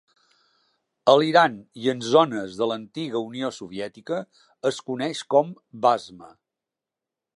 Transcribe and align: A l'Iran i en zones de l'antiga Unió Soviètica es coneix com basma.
A 1.11 1.13
l'Iran 1.23 1.57
i 1.81 1.91
en 1.93 2.01
zones 2.13 2.57
de 2.61 2.69
l'antiga 2.71 3.21
Unió 3.27 3.51
Soviètica 3.61 4.19
es 4.71 4.81
coneix 4.89 5.23
com 5.35 5.53
basma. 5.85 6.33